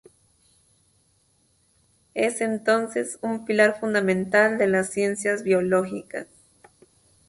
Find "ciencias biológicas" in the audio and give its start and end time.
4.89-6.25